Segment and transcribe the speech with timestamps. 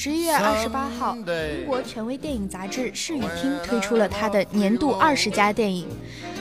[0.00, 5.88] 十一月二十八号，英国权威电影杂志《视与听》推出了它的年度二十佳电影。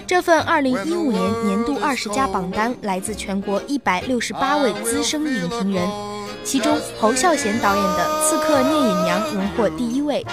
[0.05, 5.89] 这份二零一五年年度二十佳榜单来自全国一百六十八位资深影评人，
[6.43, 10.23] 其中侯孝贤导演的《刺客聂隐娘》荣获第一位，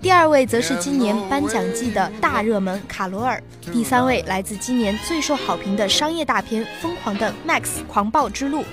[0.00, 3.42] 第二位则是今年颁奖季的大热门《卡罗尔》，
[3.72, 8.60] 第三位来自今年最受好评的商业大片《疯狂的 Max 狂暴之路》。《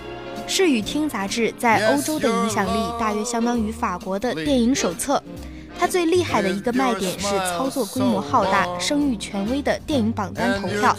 [0.47, 5.21] 视与听》杂志在欧洲的影响力大约相当于法国的电影手册。
[5.79, 10.95] 它最厉害的一个卖点是操作规模浩大、声誉权威的电影榜单投票。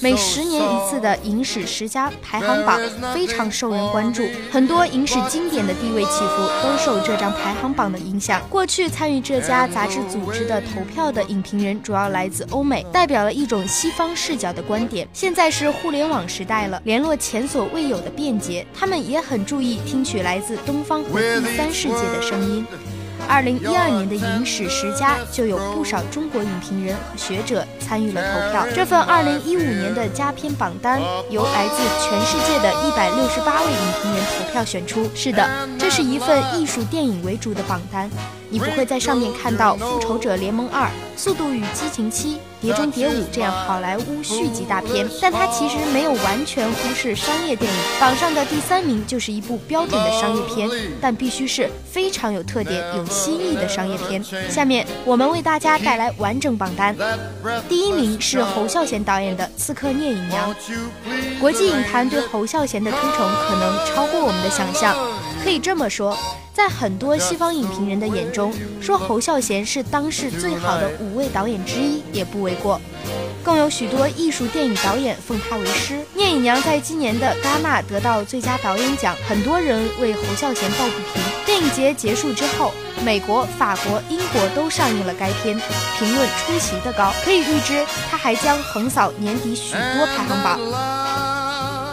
[0.00, 2.80] 每十年一次的影史十佳排行榜
[3.12, 8.40] 非常受人关注，很多影史经典的地位起伏都受这张排行榜的影响。
[8.48, 15.08] 过去参与这家杂志组织的投票的影评人主要来自欧美，代表了一种西方视角的观点。
[15.12, 22.66] 现在是互联网时代了，联络前所未有的便捷，他们也很注意听取来自东方和第三世界的声音。
[23.28, 28.66] 二零一二年的影史十佳就有不少中国影评人和学者参与了投票。
[28.74, 30.98] 这份二零一五年的佳片榜单
[31.30, 35.08] 由来自全世界的一百六十八位影评人投票选出。
[35.14, 35.46] 是的，
[35.78, 38.10] 这是一份艺术电影为主的榜单。
[38.50, 40.84] 你不会在上面看到《复仇者联盟二》
[41.16, 47.78] 《速度与激情七》《碟中谍五》这样好莱坞续集大片，但它其实没有完全忽视商业电影。
[48.00, 54.24] 榜上的第三名就是一部标准的商业片，但必须是非常有特点、有新意的商业片。
[54.50, 56.96] 下面我们为大家带来完整榜单。
[57.68, 60.54] 第一名是侯孝贤导演的《刺客聂隐娘》，
[61.38, 64.96] 国际影坛对侯孝贤的推崇可能超过我们的想象。
[65.48, 66.14] 可以这么说，
[66.52, 72.78] 在很多西方影评人的眼中，说侯孝贤是当世最好的五位导演之一也不为过。
[73.42, 75.94] 更有许多艺术电影导演奉他为师。
[76.12, 81.22] 《聂隐娘》在今年的戛纳得到最佳导演奖，很多人为侯孝贤抱不平。
[81.46, 85.58] 电影节结束之后，美国、法国、英国都上映了该片，
[85.98, 90.60] 评论出奇的高，可以预知他还将横扫年底许多排行榜。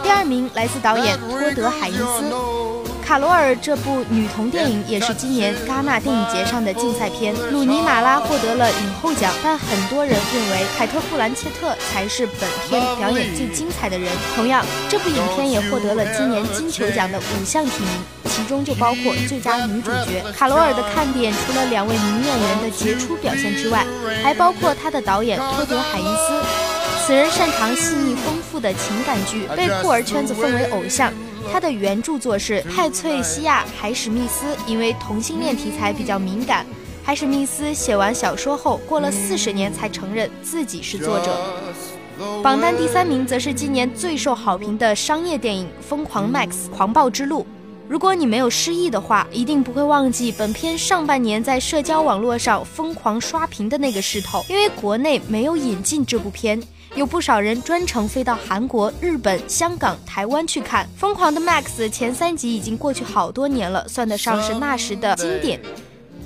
[0.02, 2.04] 第二名来自导演托德·海因斯。
[3.06, 14.10] 《卡罗尔》这部女童电影也是今年戛纳电影节上的竞赛片，鲁尼马拉获得了影后奖，但很多人认为凯特·布兰切特才是本片表演最精彩的人。
[14.34, 17.90] 同样，这部影片也获得了今年金球奖的五项提名，
[18.24, 20.24] 其中就包括最佳女主角。
[20.32, 23.86] 《卡罗尔》的看点除了两位女演员的杰出表现之外，
[24.20, 31.12] 还包括他的导演托德·海因斯，此人擅长细腻丰富的情感剧，被酷儿圈子奉为偶像。
[31.52, 36.66] 他的原著作是泰翠西亚·海史密斯，因为同性恋题材比较敏感，
[37.02, 41.36] 海史密斯写完小说后，过了四十年才承认自己是作者。
[42.42, 47.42] 榜单第三名则是今年最受好评的商业电影《疯狂 Max 狂暴之路》。
[47.88, 56.60] 如果你没有失忆的话，一定不会忘记本片上半年在社交网络上疯狂刷屏的那个势头，因为国内没有引进这部片。
[56.96, 65.60] 有不少人专程飞到韩国、日本、香港、台湾去看《疯狂的 Max》前三集，已经过去好多年了，算得上是那时的经典。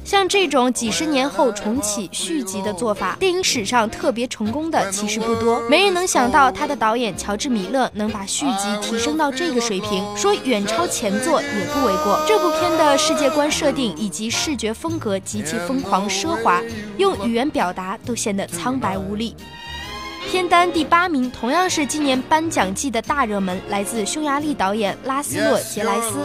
[0.05, 5.61] 像这种几十年后重启续集的做法，电影史上特别成功的其实不多。
[5.69, 12.25] 没人能想到他的导演乔治·米勒能把续集提升到这个水平，说远超前作也不为过。
[12.29, 16.63] 这部片的世界观设定以及视觉风格极其疯狂奢华，
[16.97, 19.35] 用语言表达都显得苍白无力。
[20.29, 26.19] 片单第八名同样是今年颁奖季的大热门，来自匈牙利导演拉斯洛·杰莱斯。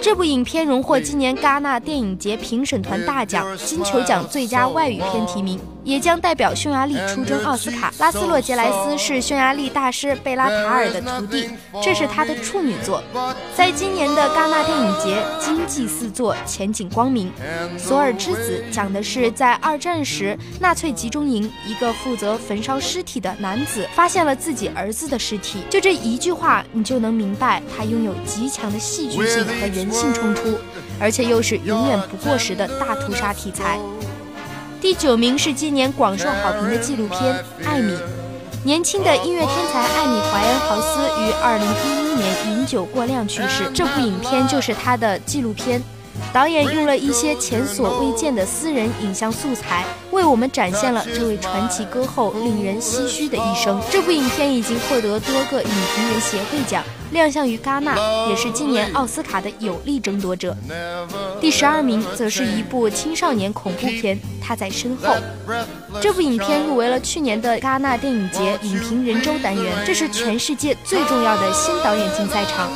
[0.00, 5.58] 这部影片荣获今年戛纳电影节评审团大奖金球奖最佳外语片提名。
[5.88, 7.90] 也将代表匈牙利出征奥斯卡。
[7.98, 11.48] 拉斯洛·杰莱斯是匈牙利大师贝拉塔尔的徒弟，
[11.82, 13.02] 这是他的处女作。
[13.56, 17.32] 在今年的戛纳电影节，金祭四座，前景光明。
[17.78, 25.62] 索尔之子讲的是在二战时纳粹集中营，一个负责焚烧尸体的男子发现了自己儿子的尸体。
[25.70, 30.58] 就这一句话，你就能明白他拥有极强的戏剧性和人性冲突，
[31.00, 33.78] 而且又是永远不过时的大屠杀题材。
[34.80, 37.34] 第九名是今年广受好评的纪录片
[37.66, 37.92] 《艾米》。
[38.64, 45.82] 年轻的音乐天才艾米·怀恩豪斯于二零一一年饮酒过量去世，这部影片就是他的纪录片。
[46.32, 53.80] 导演用了一些前所未见的私人影像素材，为我们展现了这位传奇歌后令人唏嘘的一生。
[53.88, 57.96] 这部影片已经获得多个影评人协会奖，亮相于戛纳，
[58.28, 60.56] 也是今年奥斯卡的有力争夺者。
[61.40, 65.14] 第十二名则是一部青少年恐怖片，《他在身后》。
[66.00, 72.68] 这部影片入围了去年的戛纳电影节影评人周单元，这是全世界最重要的新导演竞赛场。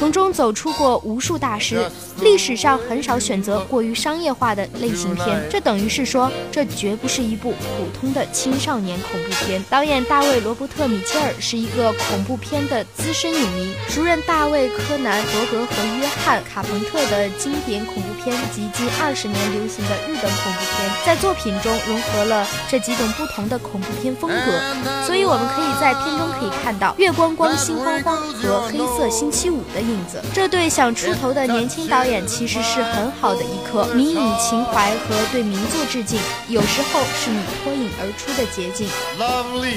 [0.00, 1.86] 从中走出过无数大师。
[2.22, 9.62] 历史上很少选择过于商业化的类型片，这等于是说，这绝不是一部普通的青少年恐怖片。
[9.68, 30.22] 导演大卫·罗伯特·米切尔是一个恐怖片的资深影迷，熟人大卫·柯南、伯格和约翰·卡彭特的经典恐怖片及近二十年流行的日本恐怖片，在作品中融合了这几种不同的恐怖片风格，所以我们可以在片中可以看到月光光、心慌慌和黑色星期五的影子。
[30.34, 38.88] 这对想出头的年轻导演其实是很好的一课，迷影情怀和对名作致敬，有时候是你脱颖而出的捷径。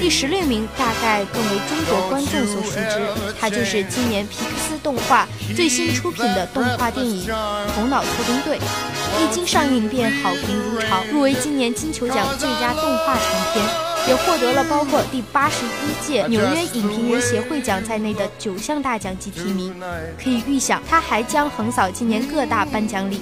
[0.00, 3.08] 第十六名大概更为中国观众所熟知，
[3.40, 5.26] 它就是今年皮克斯动画
[5.56, 7.26] 最新出品的动画电影
[7.74, 8.58] 《头脑特工队》，
[9.20, 13.64] 一经上映便好评如潮，入围今年金球奖最佳动画长片，
[14.08, 19.74] 也获得了包括第八十一届纽约影评人协会奖在内的九项大奖及提名。
[20.22, 23.20] 可以预想，它还将横扫今年各大颁奖礼。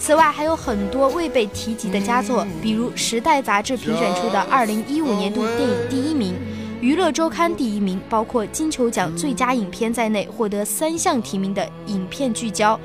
[0.00, 6.34] 此外，还有很多未被提及的佳作，比如《时代》杂志评选出的2015年度电影第一名，
[6.80, 12.78] 《娱乐周刊》第一名，包括金球奖最佳影片在内获得三项提名的影片聚焦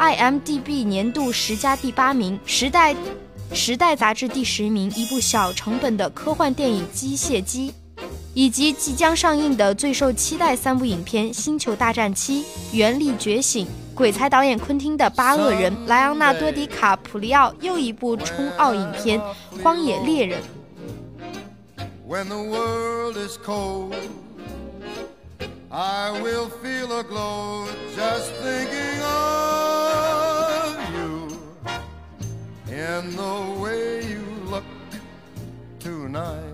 [0.00, 2.94] ；IMDB 年度十佳第八名，《时代》
[3.54, 7.70] 《时代》杂志第十名，一部小成本的科幻电影《机械姬》，
[8.32, 12.42] 以及即将上映的最受期待三部影片《星球大战七》
[12.72, 13.66] 《原力觉醒》。
[13.94, 19.20] 鬼才导演昆汀的《八恶人》，莱昂纳多·迪卡普里奥又一部冲奥影片
[19.62, 20.40] 《荒野猎人》。
[32.80, 34.64] And the way you look
[35.80, 36.49] tonight.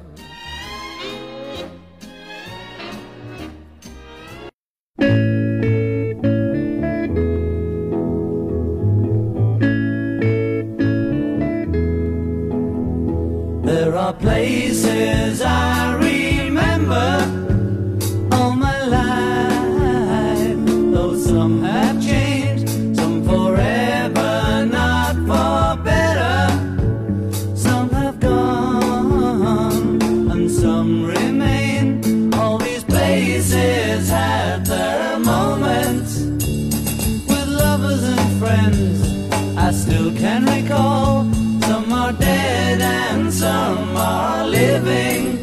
[44.78, 45.35] Living.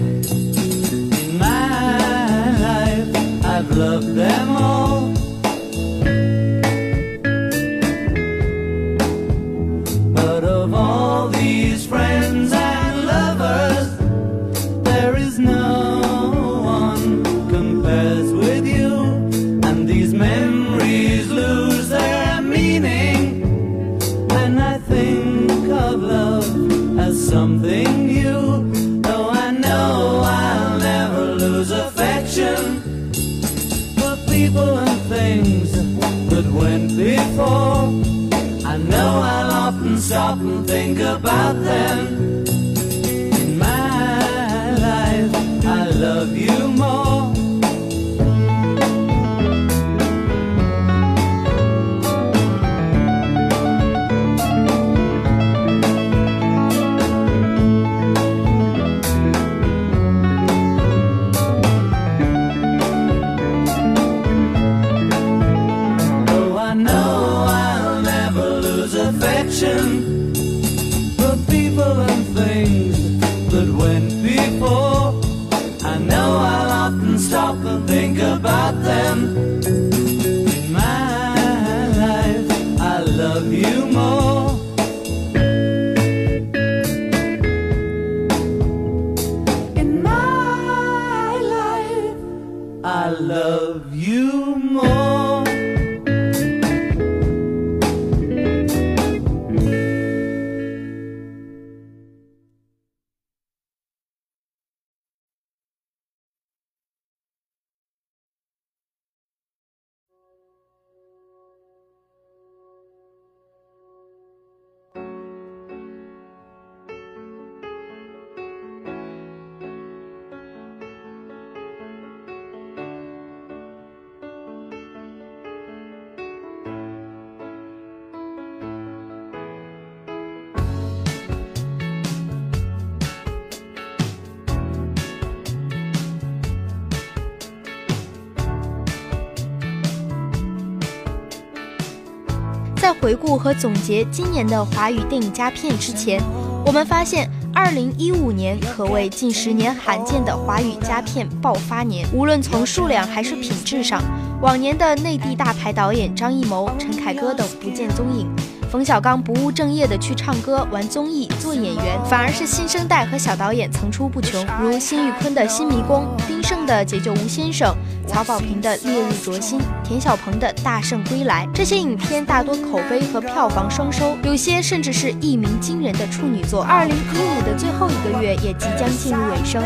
[143.03, 146.21] 回顾和总结今年的华语电影佳片之前，
[146.65, 154.01] 我们发现二零一五年可谓近十年罕见的华语佳片爆发年，无论从数量还是品质上，
[154.41, 158.25] 往年的内地大牌导演张艺谋、陈凯歌等不见踪影。
[158.73, 167.71] 冯小刚不务正业的去唱歌、玩综艺、做演员，反而是新生代和小导演层出不穷，如辛玉坤的新迷宫、丁晟的解救吴先生、
[168.07, 171.47] 曹保平的烈日灼心、田小鹏的大圣归来。
[171.53, 176.63] 这些影片大多口碑和票房双收，有些甚至是一鸣惊人的处女作。
[176.63, 179.61] 二零一五的最后一个月也即将进入尾声，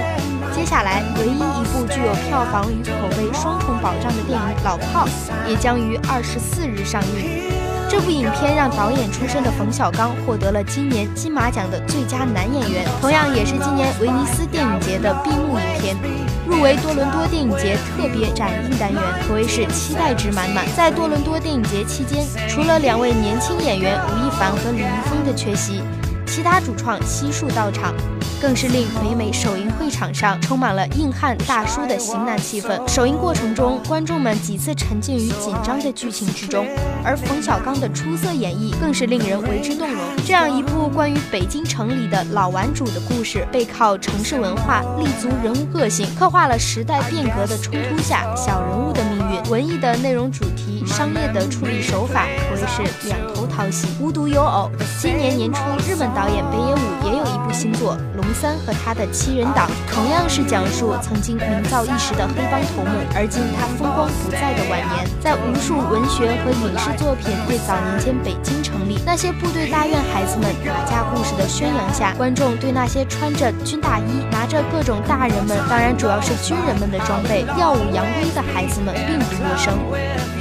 [0.54, 5.06] 接下来唯一一部具有票房与口碑双重保障的电影《老炮》
[5.50, 7.47] 也将于二十四日上映。
[7.90, 15.98] 这部影片让导演出身的冯小刚获得了今年金马奖的最佳男演员，同样也是今年威尼斯电影节的闭幕影片，
[16.46, 20.66] 入围多伦多电影节特别展映单元，可谓是期待值满满。
[20.76, 25.82] 在多伦多电影节期间，除了两位年轻演员吴亦凡和李易峰的缺席，
[26.26, 27.94] 其他主创悉数到场。
[28.42, 32.88] 更是令北美首映会场上充满了硬汉大叔的型男气氛。
[32.88, 36.68] 首映过程中，观众们几次沉浸于紧张的剧情之中，
[37.04, 40.00] 而冯小刚的出色演绎更是令人为之动容。
[40.26, 49.50] 这样一部关于北京城里的老顽主的故事，背靠城市文化，立足人物个性，刻画了时代变革的冲突下小人物的命运。
[49.50, 54.70] 文艺的内容主题，商业的处理手法，可谓是两头讨喜，无独有偶。
[55.02, 55.60] 今年年初，
[55.90, 58.24] 日本导演北野武也有一部新作《龙》。
[58.38, 65.10] 三和他的七人党同样是讲述曾经名噪一时的黑帮头目，而今他风光不再的晚年。
[65.20, 79.74] 在无数文学和影视作品为早年间北京成立那些部队大院孩子们打架故事的宣扬下，观众对那些穿着军大衣、拿着各种大人们，当然主要是军人们的装备，耀武扬威的孩子们并不陌生。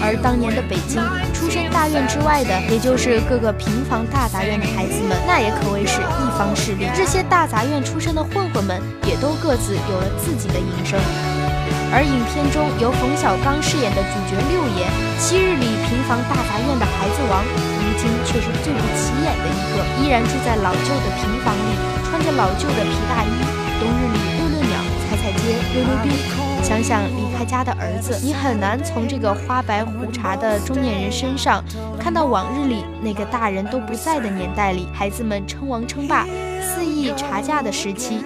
[0.01, 1.01] 而当年的北京，
[1.33, 6.87] 出身大院之外的，也就是各个平房大杂院的孩子们，那也可谓是一方势力。
[6.95, 11.01] 这些大杂院出身的混混们，也都各自有了自己的营生。
[11.95, 14.87] 而影片中由冯小刚饰演的主角六爷，
[15.19, 21.71] 昔日里平房大杂院的孩子王，如今却是最不起眼的一个，依然住在老旧的平房里，
[22.11, 23.33] 穿着老旧的皮大衣，
[23.79, 24.19] 冬日里
[25.31, 26.13] 遛遛鸟、踩踩街、溜溜冰。
[26.63, 31.63] 想想离开家的儿子，你很难从这个花白胡茬的中年人身上
[31.99, 36.27] 看到往日里那个大人都不在的年代里，孩子们称王称霸、
[36.61, 38.25] 肆意查价的时期。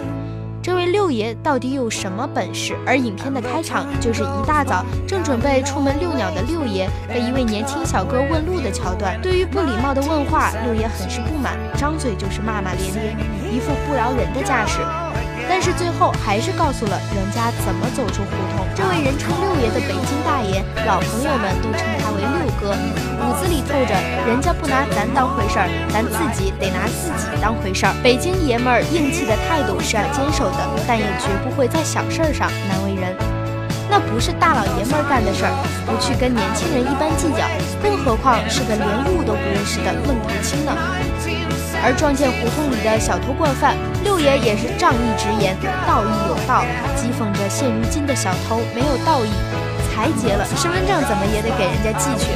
[0.62, 2.76] 这位六爷到底有什么本事？
[2.86, 9.18] 而影片的开场就是一大早正准备出门遛鸟的六爷被一位年轻小哥问路的桥段。
[9.22, 13.16] 对于不礼貌的问话，六爷很是不满，张嘴就是骂骂咧咧，
[13.50, 14.80] 一副不饶人的架势。
[15.50, 18.64] 但是最后还是告诉了人家怎么走出胡同。
[18.72, 22.70] 这位人称六爷的北京大爷，老朋友们都称他为六哥，
[23.18, 23.92] 骨子里透着
[24.30, 27.92] 人家不拿咱当回事儿，咱自己得拿自己当回事儿。
[28.00, 33.10] 北京爷们儿硬气的态度是要坚守的，但也绝不会在小事儿上难为人。
[33.90, 35.52] 那不是大老爷们儿干的事儿，
[35.82, 37.42] 不去跟年轻人一般计较，
[37.82, 40.70] 更何况是个连路都不认识的愣头青呢？
[41.82, 46.64] 而撞见胡同里的小偷惯犯，六爷也是仗义直言，道义有道，
[46.96, 49.30] 讥讽着现如今的小偷没有道义，
[49.88, 52.30] 财劫了，身份证怎么也得给人家寄去。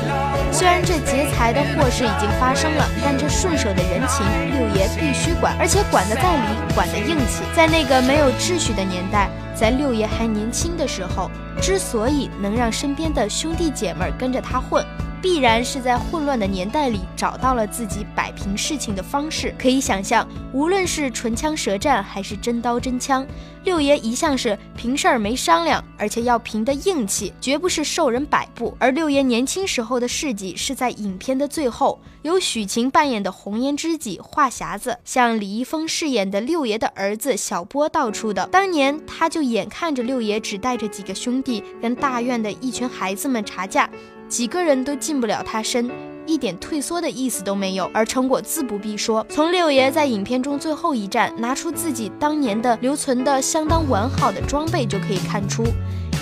[0.52, 7.42] 虽然这劫财的祸事已经发生了，但这顺手的人情，六爷必须管，而且管得在理，管得硬气。
[7.56, 11.30] 在那个没有秩序的年代，在六爷还年轻的时候，
[11.61, 14.84] 之所以能让身边的兄弟姐妹跟着他混。
[15.23, 19.54] 必然是在混乱的年代里找到了自己摆平事情的方式。
[19.58, 23.26] 可以想象，无论是唇枪舌战还是真刀真枪，
[23.64, 28.76] 六爷一向是平事儿没商量，而且要凭的硬气，绝不是受人摆布。
[28.78, 38.46] 而六爷年轻时候的事迹是在影片的最后，由许晴扮演的红颜知己话匣子向李易峰饰演的六爷的儿子小波道出的。
[38.49, 43.89] 当年他就眼看着六爷只带着几个兄地跟大院的一群孩子们查价。
[44.29, 45.91] 几个人都近不了他身，
[46.27, 47.89] 一点退缩的意思都没有。
[47.93, 55.63] 而成果自不必说，从六爷在影片中最后一战拿出自己当年的留存的相当完好的装备就可以看出，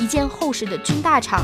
[0.00, 1.40] 一件厚实的军大氅。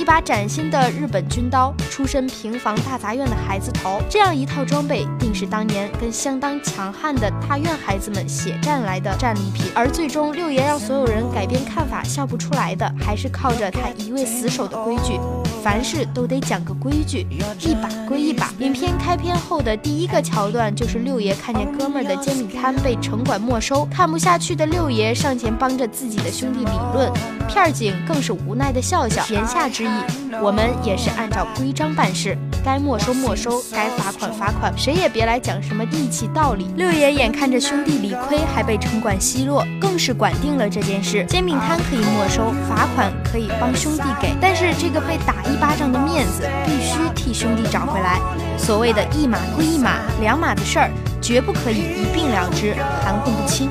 [0.00, 9.66] 一把崭新的日本军刀，出身平房大杂院的孩子头，这样一套装备，定是当年跟相当强悍的大院孩子们血战来的战利品。
[9.74, 15.20] 而最终六爷让所有人改变看法，笑不出来的，还是靠着他一味死守的规矩，
[15.62, 17.26] 凡事都得讲个规矩，
[17.60, 18.52] 一把归一把。
[18.58, 27.12] 影片开篇后的第一个桥段，就是六爷看见哥们儿的煎饼摊被城管没收，看不下去的六爷上前帮着自己的兄弟理论，
[27.48, 30.19] 片儿警更是无奈的笑笑，言下之意。
[30.42, 32.36] 我们也是按照规章办事。
[32.62, 36.70] 该没收没收，该罚款罚款，谁也别来讲什么义气道理。
[36.76, 41.24] 六爷眼看着兄弟理亏，还被城管奚落，更是管定了这件事。
[41.24, 48.20] 煎饼摊可以没收，罚款可以帮兄弟给，但是这个被打一巴掌的面子，必须替兄弟找回来。
[48.58, 50.90] 所谓的一码归一码，两码的事儿，
[51.22, 53.70] 绝不可以一并了之，含混不清。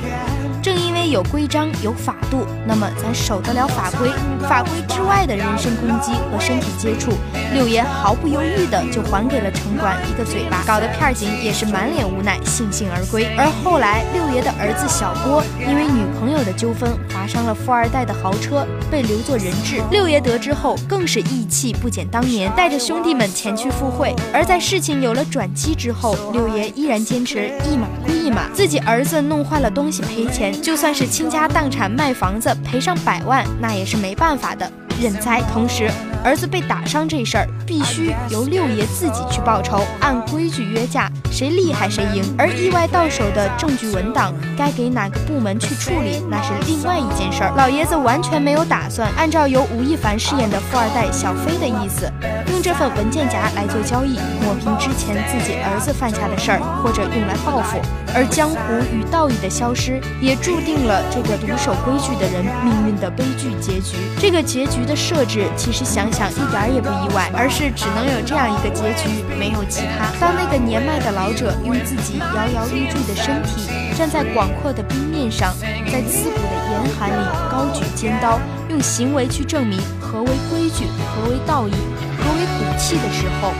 [1.10, 4.10] 有规章有法度，那么咱守得了法规，
[4.48, 7.12] 法规之外的人身攻击和身体接触，
[7.54, 13.26] 六爷毫不犹豫的就还给了城管一个嘴巴，搞得片警也是满脸无奈，悻悻而归。
[13.38, 19.82] 而后来六爷的儿子小郭因为女朋友的纠纷，划伤了富二代的豪车，被留作人质。
[19.92, 24.16] 六爷得知后，更是义气不减当年，带着兄弟们前去赴会。
[24.34, 30.50] 而在事情有了转机之后，六爷依然坚持一码归一码，自己儿子弄坏了东西赔钱。
[30.62, 34.70] 就算是倾家荡产卖房子赔上百万，那也是没办法的。
[35.00, 35.90] 认栽，同时
[36.24, 42.24] 儿子被打伤这事儿必须由六爷自己去报仇，按规矩约架，谁厉害谁赢。
[42.38, 47.54] 而意外到手的证据文档该给哪个部门去处理，那是另外一件事儿。
[47.56, 52.12] 老爷子完全没有打算按照由吴亦凡饰演的富二代小飞的意思，
[52.52, 57.80] 用这份文件夹来做交易，抹平之前自己儿子犯下的事儿，或者用来报复。
[58.14, 58.58] 而江湖
[58.92, 63.96] 与道义的消失，也注定了这个独守规矩的人命运的悲剧结局。
[64.20, 64.80] 这个结局。
[64.90, 70.12] 的设置其实想想一点也不意外，而是只能有这样一个结局，没有其他。
[70.20, 75.54] 当那个年迈的老者用自己摇摇欲坠的身体站在广阔的冰面上，
[75.92, 78.40] 在刺骨的严寒里高举尖刀，
[78.70, 81.74] 用行为去证明何为规矩、何为道义、
[82.18, 83.54] 何为骨气的时候，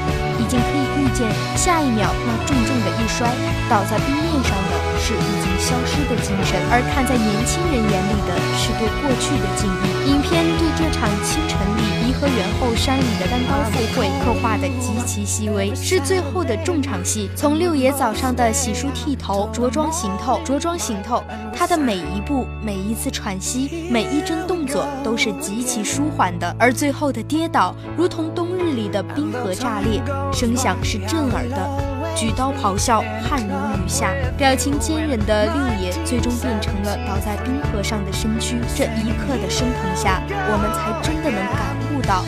[0.50, 3.30] 已经可以预见下一秒那重重的一摔，
[3.70, 10.10] 倒在冰面上的是已经消失的精神，而看在年轻人眼里的是对过去的敬意。
[10.10, 17.30] 影片对这场清晨里颐和园后山里的单刀赴会刻画的极其细微，是最后的重场戏。
[17.36, 21.24] 从六爷早上的洗漱剃头、着装行头、着装行头，
[21.56, 30.02] 他的每一步、每一次喘息、每一帧动作都是极其舒缓的，而最后的跌倒，如同冬日里的冰河炸裂，
[30.40, 32.16] 声响是震耳的。
[32.16, 38.56] 举刀咆哮，汗如雨下，表情坚忍的六爷最终变成了倒在冰河上的身躯。
[38.74, 42.24] 这一刻的升腾下，我们才真的能感悟到，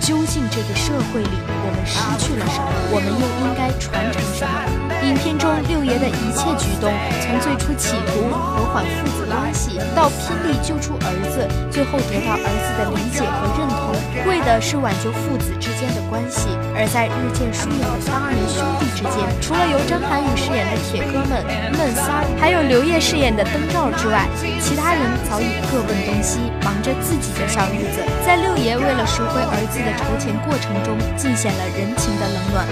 [0.00, 1.28] 究竟这个社会里
[1.64, 4.85] 我们失去了什么，我们又应该传承什么。
[5.06, 6.92] 影片中六爷的一切举动，
[7.22, 13.94] 从最初企图和缓父子关系，到拼力救出儿子，最后得到儿子的理解和认同，
[14.26, 16.50] 为的是挽救父子之间的关系。
[16.74, 21.38] 而在日渐疏远的当年兄弟之间，除了由张涵予饰演的铁哥们
[21.78, 24.26] 闷三儿，还有刘烨饰演的灯罩之外，
[24.58, 28.02] 其他人早已各奔东西，忙着自己的小日子。
[28.26, 32.66] 在六爷为了赎回儿子的筹钱过程中，尽显了人情的冷暖。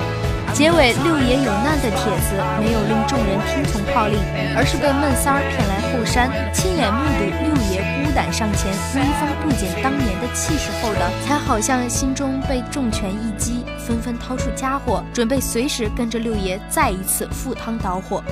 [0.55, 4.17] 结尾六爷有难的帖子没有令众人听从号令，
[4.57, 18.23] 而是被闷三儿骗来后山，亲眼目睹六爷孤胆上前，威风不减当年的气势后的，才好像心中被重拳一击，纷纷掏出家伙，准备随时跟着六爷再一次赴汤蹈火。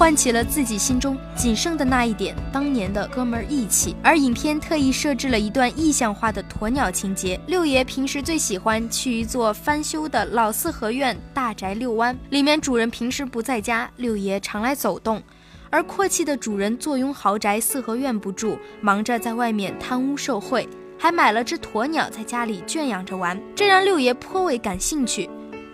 [0.00, 7.38] 唤起了自己心中仅剩的那一点当年的哥们儿义气，而影片特意设置了一段意象化的鸵鸟情节。
[7.48, 15.22] 六爷平时最喜欢去一座翻修的老四合院大宅遛弯，里面主人平时不在家，六爷常来走动，
[15.68, 20.66] 而阔气的主人坐拥豪宅四合院不住，忙着在外面贪污受贿，
[20.98, 25.28] 还买了只鸵鸟在家里圈养着玩，这让六爷颇为感兴趣。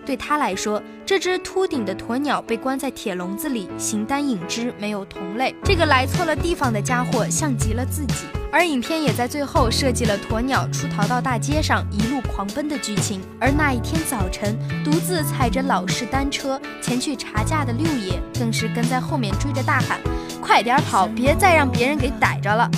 [0.07, 5.53] 对他来说，这只秃顶的鸵鸟被关在铁笼子里，形单影只，没有同类。
[5.65, 8.23] 这个来错了地方的家伙像极了自己。
[8.49, 13.19] 而影片也在最后设计了鸵鸟出逃到大街上，一路狂奔的剧情。
[13.37, 19.99] 而那一天早晨，独自踩着老式单车前去查价的六爷，更是跟在后面追着大喊
[20.41, 22.71] ：“快点跑，别再让别人给逮着了！”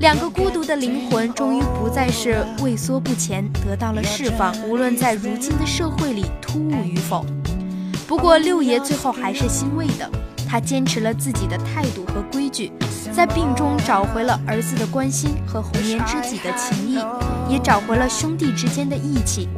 [0.00, 4.50] 两个孤独的灵魂终于不再是畏缩不前，得到了释放。
[4.66, 7.22] 无论在如今的社会里突兀与否，
[8.08, 10.10] 不过六爷最后还是欣慰的。
[10.48, 12.72] 他坚持了自己的态度和规矩，
[13.12, 16.98] 在病中找回了儿子的关心和红颜知己的情谊，
[17.52, 19.50] 也找回了兄弟之间的义气。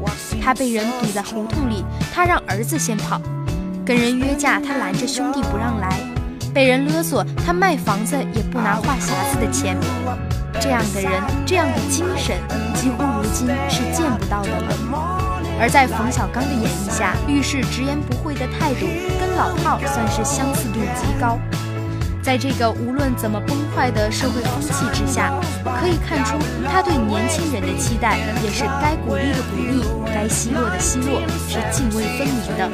[0.43, 3.17] 他被人堵在胡同里，他让儿子先跑；
[3.87, 5.89] 跟人约架，他拦着兄弟不让来；
[6.53, 9.79] 被人勒索，他卖房子也不拿话匣子的钱。
[10.63, 11.11] 这样的人，
[11.45, 12.39] 这样的精神，
[12.73, 15.59] 几乎如今是见不到的了。
[15.59, 18.87] 而在冯小刚的演绎下，遇事直言不讳的态度，
[19.19, 21.37] 跟老炮算是相似度极高。
[22.23, 25.35] 在这个无论怎么崩坏的社会风气之下，
[25.81, 26.39] 可以看出
[26.71, 29.83] 他对年轻人的期待，也是该鼓励的鼓励，
[30.15, 31.21] 该奚落的奚落，
[31.51, 32.71] 是泾渭分明的。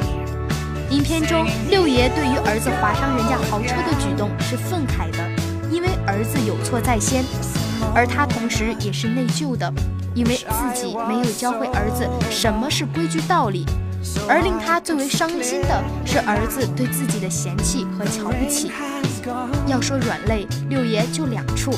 [0.91, 5.25] 影片中，六爷对于儿子划伤人家豪车的举动是愤慨的，
[5.71, 7.23] 因为儿子有错在先，
[7.93, 9.71] 而他同时也是内疚的，
[10.13, 13.65] 因为自己没有教会儿子什么是规矩道理。
[14.29, 18.71] 而令他最为伤心的是儿子对自己的嫌弃和瞧不起。
[19.67, 21.71] 要说软肋，六爷就两处，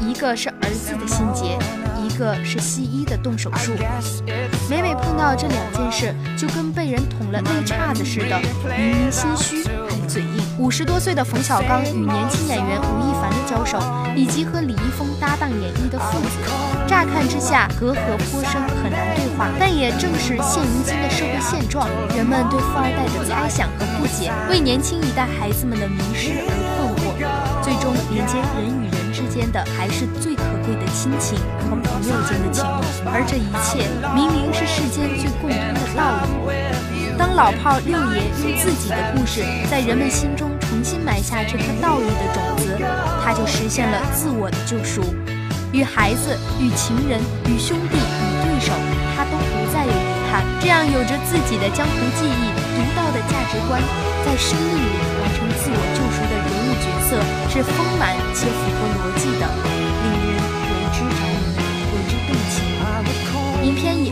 [0.00, 1.58] 一个是儿子的心结，
[2.02, 3.72] 一个是西医的动手术。
[4.70, 8.40] 每每碰到这两件事，就跟被人捅了肋叉子似的，
[8.74, 9.62] 明明心虚
[10.08, 10.42] 嘴硬。
[10.58, 13.78] 五十多岁的冯小刚与年轻演员吴亦凡的交手，
[14.16, 16.38] 以及和李易峰搭档演绎的父子，
[16.86, 19.48] 乍看之下隔阂颇深，很难对话。
[19.60, 27.08] 但也正是现如今的社会现状，人们对富二代的猜想和不解，为年轻一代孩子们的迷失而困惑。
[27.62, 32.80] 最终连接人与人之间的，还是最可贵的亲情和朋友间的情谊。
[33.04, 36.27] 而这一切，明明是世间最共通的道理。
[37.38, 42.74] 老炮六爷用自己的故事在人们心中重新埋下这颗道义的种子，
[43.22, 45.14] 他就实现了自我的救赎。
[45.70, 48.74] 与孩子、与情人、与兄弟、与对手，
[49.14, 50.42] 他都不再有遗憾。
[50.58, 52.42] 这样有着自己的江湖记忆、
[52.74, 53.78] 独到的价值观，
[54.26, 54.90] 在生命里
[55.22, 57.22] 完成自我救赎的人物角色，
[57.54, 59.46] 是丰满且符合逻辑的。
[59.46, 60.37] 影片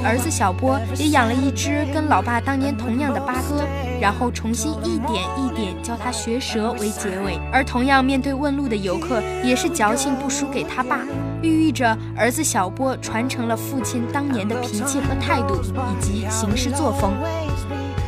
[0.07, 3.65] 儿子小波也养了一只跟老爸当年同样的八哥，
[4.01, 7.41] 然后重新一点一点教他学舌为结尾。
[7.53, 11.01] 而同样面对问路的游客，也是矫情不输给他爸，
[11.43, 17.13] 寓意着儿子小波传承了父亲当年的脾气和态度以及行事作风。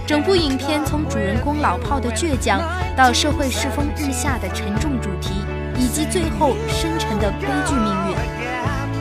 [0.07, 2.63] 整部影片从主人公老炮的倔强，
[2.97, 5.43] 到社会世风日下的沉重主题，
[5.77, 8.38] 以及最后深沉的悲剧命运。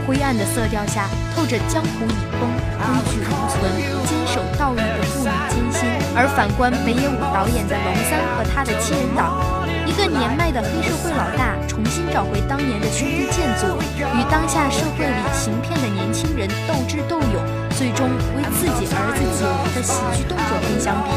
[0.08, 2.48] 灰暗的色调下，透着江湖已崩、
[2.80, 3.60] 规矩无存、
[4.08, 5.84] 坚守道义的妇女艰辛。
[6.15, 9.36] 而反观北野武导演的《龙三》和他的七人党，
[9.84, 13.67] 一个年迈的黑社会老大重新找回当年的兄弟剑祖，
[14.00, 17.43] 与当下社会里行骗的年轻人斗智斗勇，
[17.76, 21.12] 最终为自己儿子解围的喜剧动作片相比，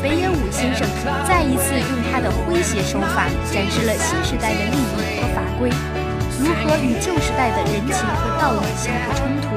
[0.00, 0.88] 北野武先生
[1.28, 5.68] 再一次用他的诙谐手法，展示了新时代的利益和法规。
[6.42, 9.54] 如何与旧时代的人情和道义相互冲突，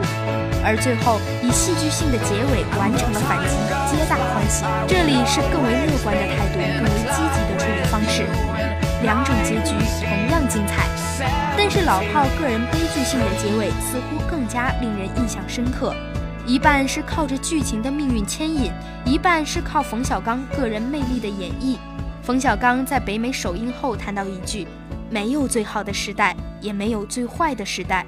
[0.63, 3.58] 而最后以戏剧性的结尾完成了反击，
[3.89, 4.63] 皆大欢喜。
[4.86, 8.21] 这里是更为乐观的态度，更为积极的处理方式，
[9.02, 9.74] 两种结局
[10.06, 10.86] 同样精彩。
[11.58, 15.91] 但是老炮个人悲剧性的结尾似乎更加令人印象深刻，
[16.45, 18.71] 一半是靠着剧情的命运牵引，
[19.06, 21.78] 一半是靠冯小刚个人魅力的演绎。
[22.25, 24.65] 冯小刚在北美首映后谈到一句。
[25.11, 28.03] 没有最好的时代，也没有最坏的时代，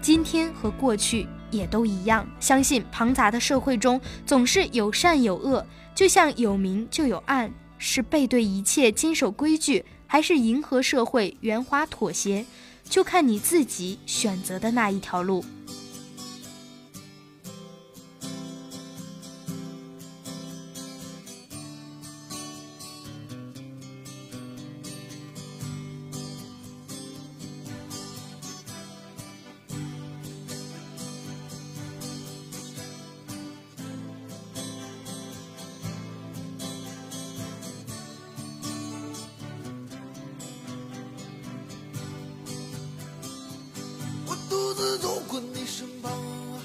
[0.00, 2.24] 今天和过去也都一样。
[2.38, 12.46] 相信庞杂的社会中总是有善有恶，就像有明就有暗，是背对一切坚守规矩，还是迎合社会圆滑妥协，
[12.88, 15.44] 就看你自己选择的那一条路。
[44.58, 46.57] 独自走过你身旁。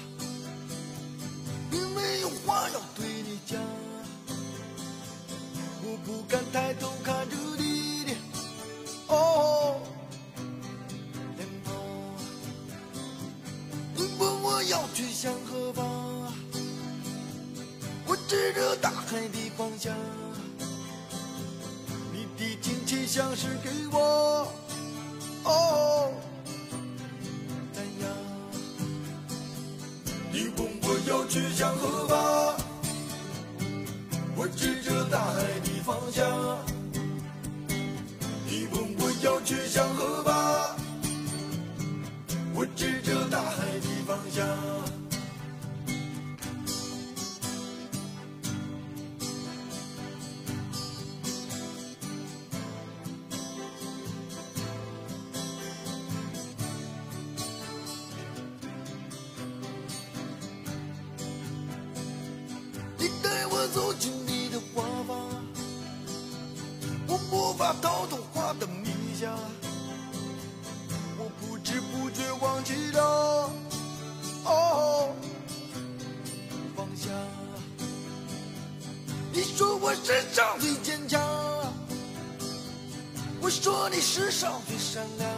[77.04, 77.10] 家。
[79.32, 81.20] 你说我世上最坚强，
[83.40, 85.28] 我说你世上最善良。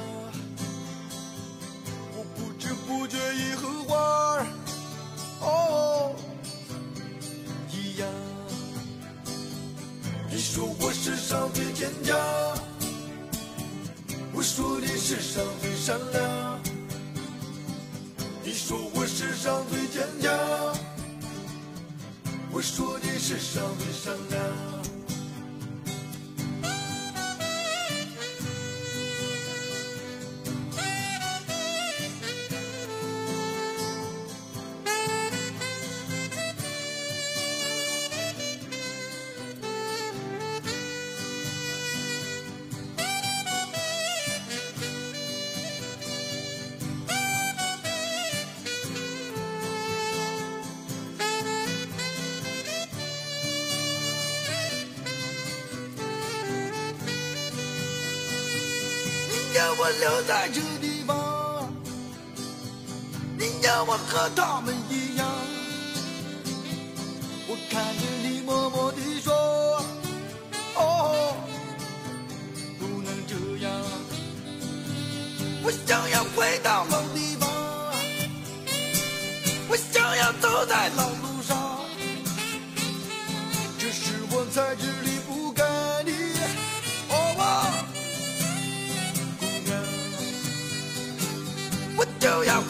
[2.16, 4.46] 我不知不觉已和花儿
[5.40, 6.14] 哦
[7.72, 8.08] 一样。
[10.30, 12.16] 你说我世上最坚强，
[14.32, 16.60] 我说你世上最善良。
[18.44, 20.32] 你说我世上最坚强，
[22.56, 24.95] 我说你是少女善良
[60.00, 61.72] 留在这地方，
[63.38, 65.26] 你要我和他们一样。
[67.48, 69.32] 我看着你默默地说，
[70.74, 71.36] 哦，
[72.78, 73.72] 不能这样。
[75.62, 76.15] 我想要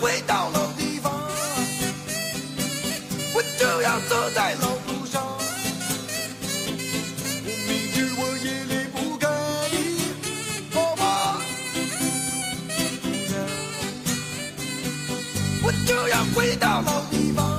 [0.01, 1.13] 回到老地方，
[3.35, 5.23] 我就要走在老路上。
[7.67, 9.27] 明知我也离不开
[9.73, 9.75] 你，
[10.75, 11.41] 好吧？
[13.03, 13.35] 姑娘，
[15.63, 17.56] 我就要回到老地方，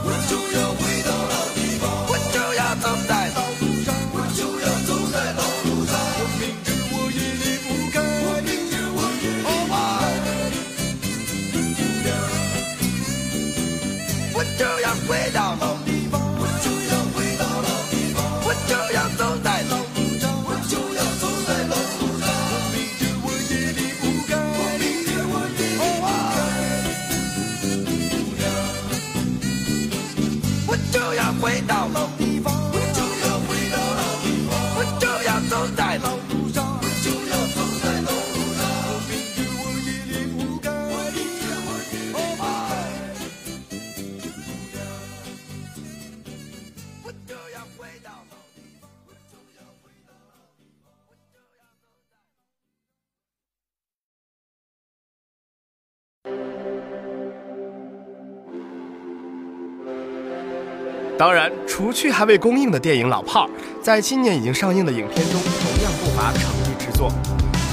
[61.17, 63.47] 当然，除去还未公映的电影《老炮儿》，
[63.81, 67.11] 在今年已经上映的影片中，同样不乏诚意之作。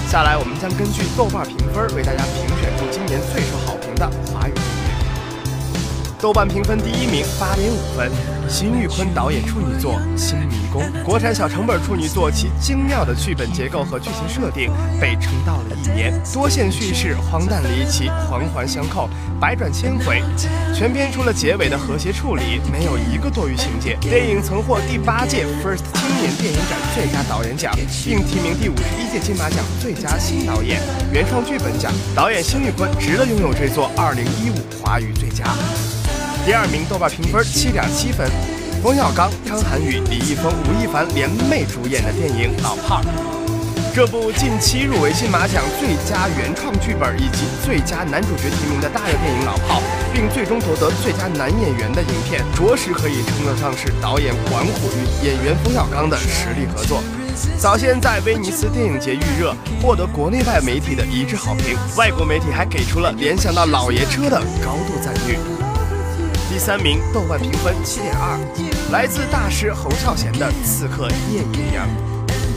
[0.08, 3.63] 下来，我们将根据豆瓣评分为大家评选出今年最受。
[6.24, 8.10] 豆瓣评分第一名，八点五分，
[8.48, 19.06] 辛玉坤导演处女作《新迷宫》，国产小成本处女作，其精妙的剧本结构和剧情设定被撑到了一年，多线叙事，荒诞离奇，环环相扣，
[19.38, 20.22] 百转千回。
[20.74, 23.94] 全片除了结尾的和谐处理，没有一个多余情节。
[24.00, 27.70] 电影曾获第八届 First 青年电影展最佳导演奖，
[28.02, 30.80] 并提名第五十一届金马奖最佳新导演、
[31.12, 31.92] 原创剧本奖。
[32.16, 35.44] 导演辛玉坤值得拥有这座二零一五华语最佳。
[36.44, 38.28] 第二名豆瓣评分七点七分，
[38.82, 43.02] 冯小刚、张涵予、李易峰、吴亦凡联袂主演的电影《老炮儿》。
[43.94, 57.00] 这部近期入围金马奖最佳原创剧本以及最佳男主角提名的大热电影《老炮儿》，并最终夺得最佳男演员的影片，着实可以称得上是导演管虎与演员冯小刚的实力合作。
[57.56, 65.38] 早先在威尼斯电影节预热，获得国内外媒体的一致好评，外国媒体还给出了联想到老爷车的高度赞誉。
[66.50, 68.38] 第三名，豆瓣评分七点二，
[68.92, 71.86] 来自大师侯孝贤的《刺客聂隐娘》。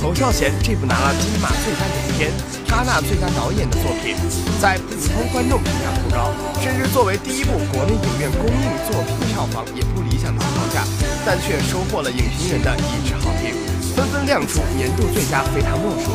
[0.04, 2.30] 侯孝贤这部拿了金马最佳影片、
[2.67, 4.13] 戛纳最佳导演的作品，
[4.62, 6.30] 在普通观众评价不高，
[6.62, 10.86] 甚至作为第一部国内影院公映作品票房也不理想的情况下，
[11.26, 13.56] 但却收获了影评人的一致好评，
[13.95, 16.12] 纷纷亮出年度最佳非他莫属。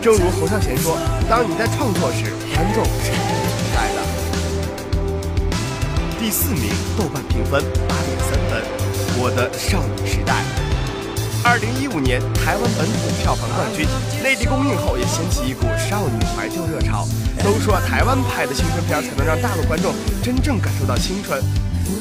[0.00, 0.96] 正如侯孝贤说
[1.28, 3.49] ：“当你在创作时，观众是你的。”
[6.20, 8.60] 第四名，豆瓣评分八点三分，
[9.16, 10.36] 《我的少女时代》。
[11.40, 13.88] 二零一五年台湾本土票房冠军，
[14.20, 17.08] 内地公映后也掀起一股少女怀旧热潮。
[17.40, 21.40] 都说台湾拍的青春片才能让大陆观众真正感受到青春。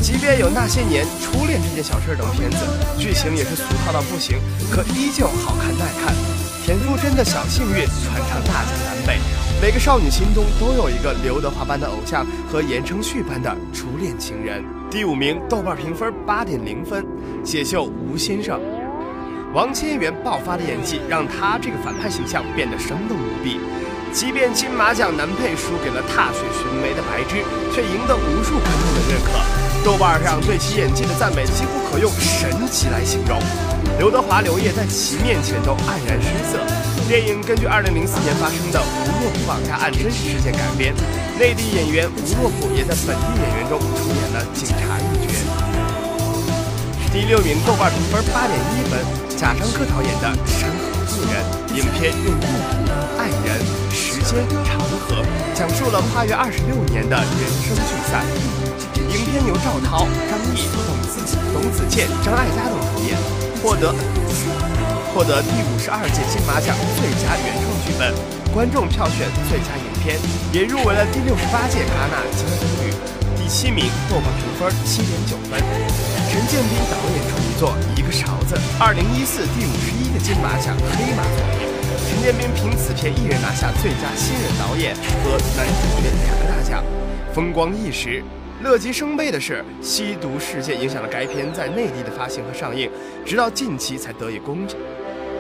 [0.03, 2.59] 即便有那些年、初恋这件小事等片子，
[2.99, 4.35] 剧情也是俗套到不行，
[4.67, 6.11] 可依旧好看耐看。
[6.67, 9.15] 田馥甄的小幸运传唱大江南北，
[9.61, 14.63] 每个少女心中都有一个刘德华般的偶像和言承旭般的初恋情人。
[14.89, 17.05] 第五名，豆瓣评分八点零分，
[17.43, 18.57] 解秀吴先生。
[19.53, 23.59] 王千源爆发的演技让他这个反派形象变得生动无比。
[24.13, 27.43] 即便金马奖男配输给了踏雪寻梅的白芝，
[27.75, 29.83] 却赢得无数观众的认可。
[29.83, 33.37] 豆瓣上对其演技的赞美几乎可用神级来形容。
[33.97, 36.59] 刘德华、刘烨在其面前都黯然失色。
[37.09, 38.05] 电影根据2004年
[38.37, 40.93] 发生的吴若甫绑架案真实事件改编，
[41.39, 45.33] 内地演员吴若甫也在本地演员中出演了警察一角。
[47.11, 49.01] 第六名，豆瓣评分八点一分，
[49.35, 51.41] 贾樟柯导演的《山河故人》
[51.73, 53.57] 影片用故土、爱人、
[53.89, 58.21] 时间、长河，讲述了跨越二十六年的人生聚散。
[59.09, 61.25] 影片由赵涛、张译、董子、
[61.57, 63.17] 董子健、张艾嘉等主演，
[63.63, 63.95] 获得
[65.13, 68.13] 获得第五十二届金马奖最佳原创剧本、
[68.53, 70.17] 观众票选最佳影片，
[70.53, 72.93] 也入围了第六十八届戛纳金棕榈。
[73.35, 75.57] 第七名，豆瓣评分七点九分。
[76.29, 81.65] 陈建斌导演处女作《一个勺子》，二零一四第五十一个金马奖黑马作品。
[82.05, 84.93] 陈建斌凭此片一人拿下最佳新人导演
[85.25, 86.83] 和男主角两个大奖，
[87.33, 88.23] 风光一时。
[88.61, 92.91] 乐极生悲的是，吸毒事件影响了该片在内地的发行和上映，
[93.25, 94.67] 直到近期才得以公，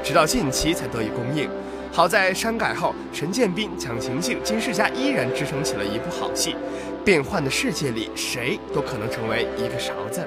[0.03, 1.49] 直到近期才得以公映。
[1.91, 6.55] 好在删改后，陈建斌、蒋勤勤、金世佳依然支撑起了一部好戏。
[7.03, 10.21] 变幻的世界里，谁都可能成为一个勺子。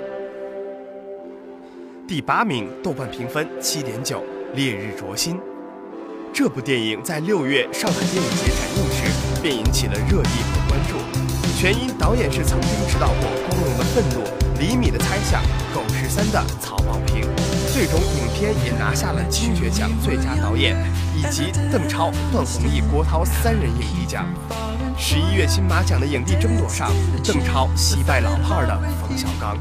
[2.08, 4.18] 第八名，豆瓣评分七点九，
[4.54, 5.36] 《烈日灼心》。
[6.32, 9.04] 这部电影在六月上海电影节展映时
[9.42, 10.96] 便引起了热议和关注，
[11.56, 13.16] 全因导演是曾经指导过
[13.48, 14.24] 《光荣的愤怒》
[14.58, 15.42] 《厘米的猜想》
[15.74, 17.41] 《狗十三》的曹保平。
[17.72, 20.76] 最终，影片也拿下了金爵奖最佳导演，
[21.16, 24.26] 以及邓超、段宏毅、郭涛三人影帝奖。
[24.98, 26.92] 十一月金马奖的影帝争夺上，
[27.24, 29.56] 邓超惜败老炮儿的冯小刚。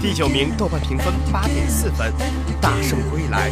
[0.00, 2.12] 第九名，豆瓣评分八点四分，
[2.60, 3.50] 《大圣归来》，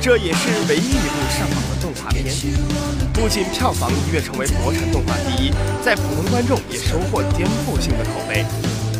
[0.00, 2.32] 这也是唯一一部上榜的动画片。
[3.12, 5.50] 不仅票房一跃成为国产动画第一，
[5.84, 8.46] 在普通观众也收获颠覆性的口碑。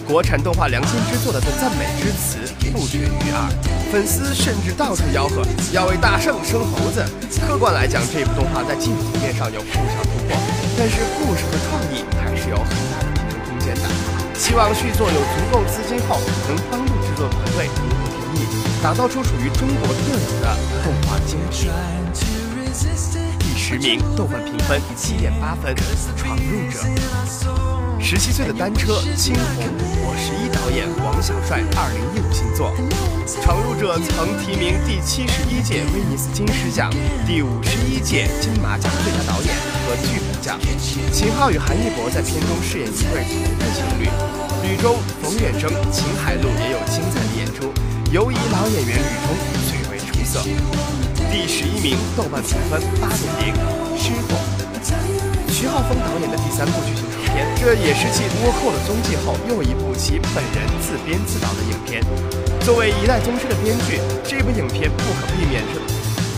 [0.06, 2.38] 国产动画良心之作的赞美之词
[2.72, 3.50] 不绝于耳，
[3.90, 5.42] 粉丝甚至到处吆喝
[5.72, 7.04] 要为大圣生猴子。
[7.44, 10.38] 客观来讲，这部动画在技术层面上有不少突破，
[10.78, 13.82] 但是故事和创意还是有很大的提升空间的。
[14.38, 18.46] 希望续作有足够资金后，能帮助制作团队如虎添翼，
[18.80, 22.35] 打造出属于中国特有的动画精品。
[23.68, 25.74] 十名，豆瓣评分七点八分，
[26.16, 26.78] 《闯入者》。
[28.00, 29.66] 十七岁的单车青红，
[30.06, 32.70] 我十一导演王小帅二零一五新作
[33.42, 36.94] 《闯入者》曾提名第七十一届威尼斯金狮奖、
[37.26, 39.50] 第五十一届金马奖最佳导演
[39.82, 40.60] 和剧本奖。
[41.10, 44.06] 秦昊与韩一博在片中饰演一对同志情侣，
[44.62, 47.74] 吕中、冯远征、秦海璐也有精彩的演出，
[48.12, 49.34] 尤以老演员吕中
[49.66, 50.38] 最为出色。
[51.30, 53.54] 第十一名，豆瓣评分八点零，
[53.98, 54.34] 《师傅》。
[55.50, 62.04] 徐浩峰导演的第三部剧情长片，这也是继《倭寇》的踪迹后又一部其本人自编自导的影片。
[62.60, 65.80] 作为一代宗师的编剧，这部影片不可避免是，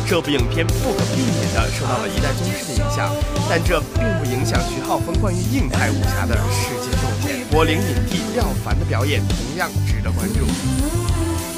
[0.06, 3.10] 这部影片不可避免的受到了一代宗师的影响，
[3.48, 7.44] 但这并不影响徐浩峰关于硬派武侠的世界洞见。
[7.50, 10.46] 柏林影帝廖凡的表演同样值得关注。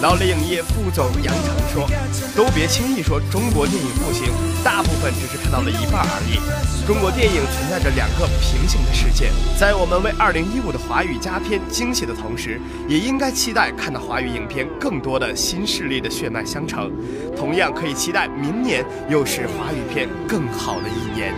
[0.03, 1.87] 老雷影业副总杨成说
[2.35, 4.33] ：“都别轻易说中国电影不行，
[4.65, 6.41] 大部分只是看到了一半而已。
[6.87, 12.59] 中国电影存在着两个平行的世界，在我们为2015的华语佳片惊喜的同时，
[12.89, 16.91] 也应该期待看到华语影片更多的新势力的血脉相承。
[17.37, 21.35] 同样可以期待明年又是华语片更好的一年。”